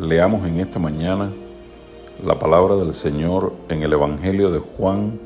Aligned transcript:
Leamos 0.00 0.46
en 0.46 0.60
esta 0.60 0.78
mañana 0.78 1.28
la 2.24 2.38
palabra 2.38 2.76
del 2.76 2.94
Señor 2.94 3.52
en 3.68 3.82
el 3.82 3.92
Evangelio 3.92 4.52
de 4.52 4.60
Juan, 4.60 5.18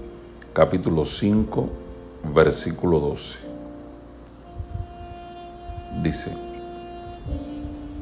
capítulo 0.54 1.04
5, 1.04 1.68
versículo 2.34 2.98
12. 2.98 3.40
Dice, 6.02 6.32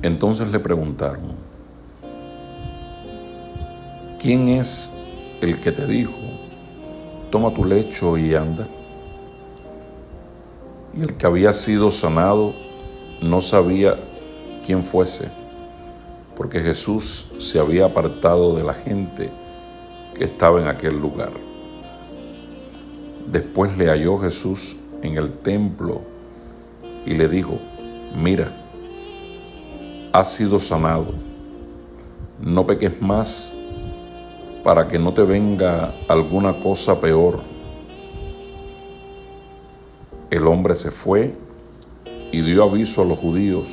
entonces 0.03 0.47
le 0.53 0.61
preguntaron, 0.61 1.23
¿quién 4.21 4.51
es 4.51 4.93
el 5.41 5.61
que 5.61 5.73
te 5.73 5.89
dijo, 5.89 6.15
toma 7.33 7.52
tu 7.52 7.65
lecho 7.65 8.16
y 8.16 8.33
anda? 8.37 8.69
Y 10.97 11.02
el 11.02 11.16
que 11.16 11.27
había 11.27 11.52
sido 11.52 11.91
sanado 11.91 12.52
no 13.23 13.41
sabía 13.41 13.97
quién 14.65 14.84
fuese 14.84 15.40
porque 16.41 16.62
Jesús 16.62 17.27
se 17.39 17.59
había 17.59 17.85
apartado 17.85 18.57
de 18.57 18.65
la 18.65 18.73
gente 18.73 19.29
que 20.17 20.25
estaba 20.25 20.59
en 20.59 20.69
aquel 20.69 20.98
lugar. 20.98 21.33
Después 23.31 23.77
le 23.77 23.91
halló 23.91 24.17
Jesús 24.17 24.79
en 25.03 25.19
el 25.19 25.33
templo 25.33 26.01
y 27.05 27.12
le 27.12 27.29
dijo, 27.29 27.59
mira, 28.23 28.51
has 30.15 30.33
sido 30.33 30.61
sanado, 30.61 31.12
no 32.41 32.65
peques 32.65 33.03
más 33.03 33.55
para 34.65 34.89
que 34.89 34.98
no 34.98 35.12
te 35.12 35.25
venga 35.25 35.93
alguna 36.09 36.55
cosa 36.55 37.03
peor. 37.03 37.39
El 40.31 40.47
hombre 40.47 40.75
se 40.75 40.91
fue 40.91 41.34
y 42.33 42.41
dio 42.41 42.64
aviso 42.64 43.03
a 43.03 43.05
los 43.05 43.19
judíos 43.19 43.67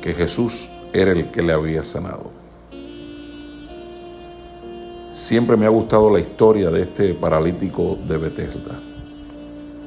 que 0.00 0.14
Jesús 0.14 0.68
era 0.94 1.10
el 1.10 1.32
que 1.32 1.42
le 1.42 1.52
había 1.52 1.82
sanado. 1.82 2.30
Siempre 5.12 5.56
me 5.56 5.66
ha 5.66 5.68
gustado 5.68 6.08
la 6.08 6.20
historia 6.20 6.70
de 6.70 6.82
este 6.82 7.14
paralítico 7.14 7.98
de 8.06 8.16
Bethesda, 8.16 8.78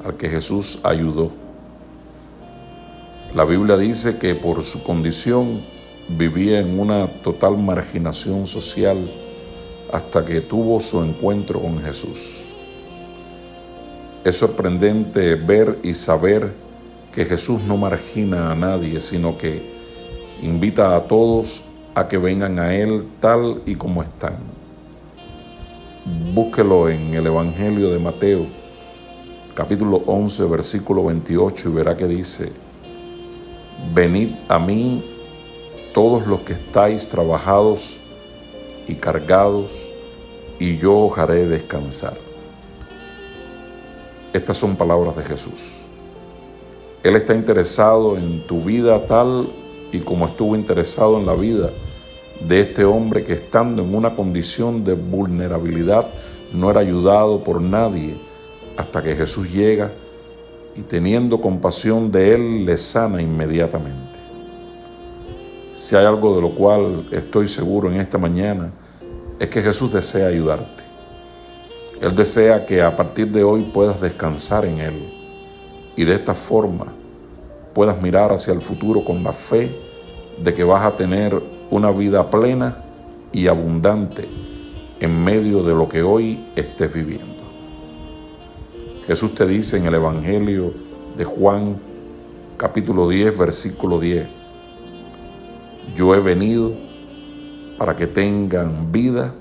al 0.04 0.16
que 0.16 0.28
Jesús 0.28 0.80
ayudó. 0.82 1.30
La 3.34 3.44
Biblia 3.44 3.78
dice 3.78 4.18
que 4.18 4.34
por 4.34 4.62
su 4.62 4.82
condición 4.82 5.62
vivía 6.10 6.60
en 6.60 6.78
una 6.78 7.06
total 7.06 7.56
marginación 7.56 8.46
social 8.46 8.98
hasta 9.90 10.24
que 10.26 10.42
tuvo 10.42 10.78
su 10.78 11.02
encuentro 11.02 11.60
con 11.60 11.82
Jesús. 11.82 12.44
Es 14.24 14.36
sorprendente 14.36 15.36
ver 15.36 15.78
y 15.82 15.94
saber 15.94 16.52
que 17.14 17.24
Jesús 17.24 17.62
no 17.62 17.78
margina 17.78 18.52
a 18.52 18.54
nadie, 18.54 19.00
sino 19.00 19.38
que 19.38 19.77
invita 20.42 20.96
a 20.96 21.00
todos 21.02 21.62
a 21.94 22.08
que 22.08 22.18
vengan 22.18 22.58
a 22.58 22.74
Él 22.74 23.08
tal 23.20 23.62
y 23.66 23.74
como 23.74 24.02
están. 24.02 24.36
Búsquelo 26.32 26.88
en 26.88 27.14
el 27.14 27.26
Evangelio 27.26 27.90
de 27.90 27.98
Mateo, 27.98 28.46
capítulo 29.54 30.02
11, 30.06 30.44
versículo 30.44 31.04
28, 31.04 31.68
y 31.68 31.72
verá 31.72 31.96
que 31.96 32.06
dice, 32.06 32.52
Venid 33.92 34.30
a 34.48 34.58
mí 34.58 35.04
todos 35.92 36.26
los 36.26 36.40
que 36.40 36.52
estáis 36.52 37.08
trabajados 37.08 37.98
y 38.86 38.94
cargados, 38.94 39.88
y 40.58 40.78
yo 40.78 41.06
os 41.06 41.18
haré 41.18 41.46
descansar. 41.46 42.16
Estas 44.32 44.56
son 44.56 44.76
palabras 44.76 45.16
de 45.16 45.24
Jesús. 45.24 45.84
Él 47.02 47.16
está 47.16 47.34
interesado 47.34 48.16
en 48.16 48.46
tu 48.46 48.62
vida 48.62 49.00
tal 49.06 49.48
y 49.92 50.00
como 50.00 50.26
estuvo 50.26 50.54
interesado 50.54 51.18
en 51.18 51.26
la 51.26 51.34
vida 51.34 51.70
de 52.46 52.60
este 52.60 52.84
hombre 52.84 53.24
que 53.24 53.32
estando 53.32 53.82
en 53.82 53.94
una 53.94 54.14
condición 54.14 54.84
de 54.84 54.94
vulnerabilidad 54.94 56.06
no 56.52 56.70
era 56.70 56.80
ayudado 56.80 57.42
por 57.42 57.60
nadie 57.60 58.14
hasta 58.76 59.02
que 59.02 59.16
Jesús 59.16 59.50
llega 59.52 59.92
y 60.76 60.82
teniendo 60.82 61.40
compasión 61.40 62.12
de 62.12 62.34
él 62.34 62.64
le 62.64 62.76
sana 62.76 63.20
inmediatamente. 63.20 64.18
Si 65.78 65.96
hay 65.96 66.04
algo 66.04 66.36
de 66.36 66.42
lo 66.42 66.50
cual 66.50 67.04
estoy 67.10 67.48
seguro 67.48 67.90
en 67.90 68.00
esta 68.00 68.18
mañana 68.18 68.70
es 69.38 69.48
que 69.48 69.62
Jesús 69.62 69.92
desea 69.92 70.28
ayudarte. 70.28 70.82
Él 72.00 72.14
desea 72.14 72.64
que 72.66 72.82
a 72.82 72.96
partir 72.96 73.28
de 73.28 73.42
hoy 73.42 73.62
puedas 73.62 74.00
descansar 74.00 74.64
en 74.64 74.78
Él 74.78 74.94
y 75.96 76.04
de 76.04 76.14
esta 76.14 76.34
forma 76.34 76.86
puedas 77.78 78.02
mirar 78.02 78.32
hacia 78.32 78.52
el 78.52 78.60
futuro 78.60 79.04
con 79.04 79.22
la 79.22 79.32
fe 79.32 79.70
de 80.42 80.52
que 80.52 80.64
vas 80.64 80.84
a 80.84 80.96
tener 80.96 81.40
una 81.70 81.92
vida 81.92 82.28
plena 82.28 82.78
y 83.32 83.46
abundante 83.46 84.26
en 84.98 85.22
medio 85.24 85.62
de 85.62 85.76
lo 85.76 85.88
que 85.88 86.02
hoy 86.02 86.40
estés 86.56 86.92
viviendo. 86.92 87.36
Jesús 89.06 89.32
te 89.32 89.46
dice 89.46 89.76
en 89.76 89.86
el 89.86 89.94
Evangelio 89.94 90.72
de 91.16 91.24
Juan 91.24 91.76
capítulo 92.56 93.08
10 93.08 93.38
versículo 93.38 94.00
10, 94.00 94.26
yo 95.96 96.16
he 96.16 96.18
venido 96.18 96.72
para 97.78 97.94
que 97.94 98.08
tengan 98.08 98.90
vida 98.90 99.36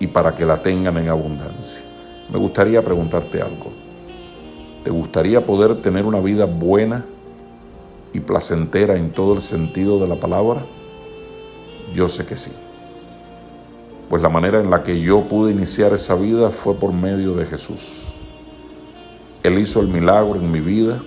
y 0.00 0.06
para 0.06 0.34
que 0.34 0.46
la 0.46 0.62
tengan 0.62 0.96
en 0.96 1.10
abundancia. 1.10 1.82
Me 2.32 2.38
gustaría 2.38 2.80
preguntarte 2.80 3.42
algo. 3.42 3.70
¿Te 4.82 4.88
gustaría 4.88 5.44
poder 5.44 5.82
tener 5.82 6.06
una 6.06 6.20
vida 6.20 6.46
buena 6.46 7.04
y 8.12 8.20
placentera 8.20 8.96
en 8.96 9.12
todo 9.12 9.34
el 9.34 9.42
sentido 9.42 9.98
de 9.98 10.08
la 10.08 10.16
palabra? 10.16 10.62
Yo 11.94 12.08
sé 12.08 12.24
que 12.24 12.36
sí. 12.36 12.52
Pues 14.08 14.22
la 14.22 14.28
manera 14.28 14.60
en 14.60 14.70
la 14.70 14.82
que 14.82 15.00
yo 15.00 15.22
pude 15.22 15.52
iniciar 15.52 15.92
esa 15.92 16.14
vida 16.14 16.50
fue 16.50 16.74
por 16.74 16.92
medio 16.92 17.34
de 17.34 17.46
Jesús. 17.46 18.02
Él 19.42 19.58
hizo 19.58 19.80
el 19.80 19.88
milagro 19.88 20.36
en 20.36 20.50
mi 20.50 20.60
vida. 20.60 21.00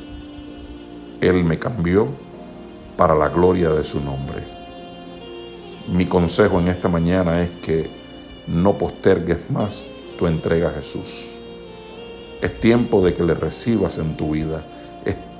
Él 1.21 1.43
me 1.43 1.57
cambió 1.57 2.07
para 2.97 3.15
la 3.15 3.29
gloria 3.29 3.69
de 3.69 3.83
su 3.83 3.99
nombre. 4.01 4.43
Mi 5.93 6.05
consejo 6.05 6.59
en 6.59 6.67
esta 6.67 6.89
mañana 6.89 7.43
es 7.43 7.49
que 7.61 7.89
no 8.47 8.73
postergues 8.73 9.49
más 9.49 9.87
tu 10.17 10.27
entrega 10.27 10.69
a 10.69 10.73
Jesús. 10.73 11.27
Es 12.41 12.59
tiempo 12.59 13.03
de 13.03 13.13
que 13.13 13.23
le 13.23 13.33
recibas 13.33 13.97
en 13.97 14.17
tu 14.17 14.31
vida 14.31 14.65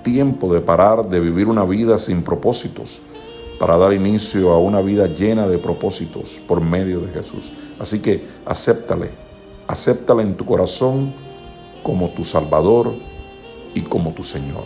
tiempo 0.05 0.53
de 0.53 0.61
parar 0.61 1.09
de 1.09 1.19
vivir 1.19 1.47
una 1.47 1.65
vida 1.65 1.97
sin 1.97 2.23
propósitos 2.23 3.01
para 3.59 3.75
dar 3.75 3.91
inicio 3.91 4.51
a 4.51 4.59
una 4.59 4.79
vida 4.79 5.07
llena 5.07 5.47
de 5.47 5.57
propósitos 5.57 6.39
por 6.47 6.61
medio 6.61 6.99
de 7.01 7.11
Jesús. 7.11 7.53
Así 7.79 7.99
que 7.99 8.23
acéptale, 8.45 9.09
acéptale 9.67 10.21
en 10.21 10.35
tu 10.35 10.45
corazón 10.45 11.11
como 11.81 12.09
tu 12.09 12.23
Salvador 12.23 12.93
y 13.73 13.81
como 13.81 14.13
tu 14.13 14.23
Señor. 14.23 14.65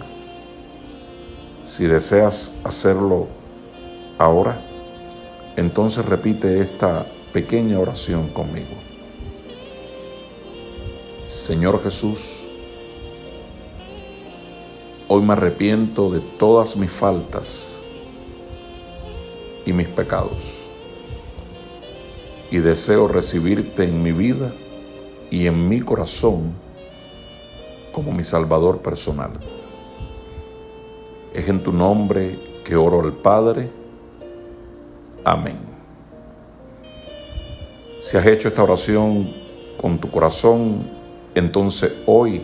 Si 1.66 1.85
deseas 1.85 2.56
hacerlo 2.63 3.27
ahora, 4.17 4.59
entonces 5.56 6.06
repite 6.06 6.59
esta 6.59 7.06
pequeña 7.31 7.79
oración 7.79 8.27
conmigo. 8.29 8.75
Señor 11.25 11.81
Jesús, 11.81 12.38
Hoy 15.11 15.23
me 15.23 15.33
arrepiento 15.33 16.11
de 16.11 16.19
todas 16.19 16.77
mis 16.77 16.91
faltas 16.91 17.69
y 19.65 19.73
mis 19.73 19.87
pecados. 19.87 20.61
Y 22.51 22.57
deseo 22.57 23.07
recibirte 23.07 23.85
en 23.85 24.03
mi 24.03 24.11
vida 24.11 24.53
y 25.31 25.47
en 25.47 25.67
mi 25.67 25.81
corazón 25.81 26.53
como 27.91 28.11
mi 28.11 28.23
Salvador 28.23 28.83
personal. 28.83 29.31
Es 31.33 31.50
en 31.50 31.63
tu 31.63 31.71
nombre 31.71 32.38
que 32.63 32.75
oro 32.75 33.01
al 33.01 33.13
Padre. 33.13 33.67
Amén. 35.23 35.57
Si 38.03 38.15
has 38.15 38.27
hecho 38.27 38.50
esta 38.50 38.62
oración 38.62 39.27
con 39.81 39.97
tu 39.97 40.12
corazón, 40.12 40.88
entonces 41.33 41.94
hoy 42.05 42.44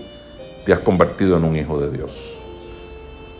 te 0.66 0.74
has 0.74 0.80
convertido 0.80 1.38
en 1.38 1.44
un 1.44 1.56
hijo 1.56 1.80
de 1.80 1.92
Dios. 1.96 2.40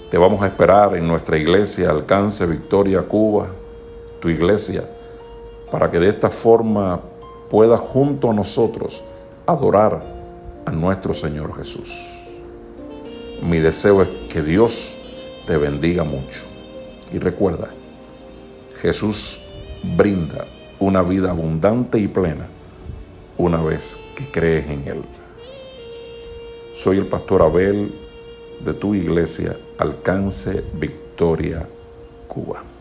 Te 0.10 0.20
vamos 0.20 0.42
a 0.44 0.48
esperar 0.48 0.96
en 0.96 1.08
nuestra 1.08 1.36
iglesia 1.36 1.90
Alcance 1.90 2.46
Victoria 2.46 3.02
Cuba, 3.02 3.48
tu 4.20 4.30
iglesia, 4.30 4.84
para 5.72 5.90
que 5.90 6.00
de 6.00 6.10
esta 6.10 6.30
forma 6.30 7.02
puedas 7.50 7.80
junto 7.80 8.30
a 8.30 8.34
nosotros 8.34 9.04
adorar 9.48 10.04
a 10.66 10.72
nuestro 10.72 11.12
Señor 11.14 11.58
Jesús. 11.58 11.92
Mi 13.42 13.60
deseo 13.60 14.04
es 14.04 14.08
que 14.30 14.44
Dios 14.44 14.94
te 15.48 15.58
bendiga 15.58 16.04
mucho. 16.04 16.44
Y 17.12 17.18
recuerda, 17.18 17.70
Jesús 18.82 19.42
brinda 19.98 20.46
una 20.80 21.02
vida 21.02 21.32
abundante 21.32 21.98
y 21.98 22.08
plena 22.08 22.48
una 23.38 23.62
vez 23.62 24.00
que 24.16 24.30
crees 24.30 24.70
en 24.70 24.88
Él. 24.88 25.04
Soy 26.76 27.00
el 27.00 27.08
pastor 27.08 27.42
Abel 27.42 28.05
de 28.60 28.74
tu 28.74 28.94
iglesia 28.96 29.58
Alcance 29.78 30.64
Victoria, 30.74 31.68
Cuba. 32.28 32.75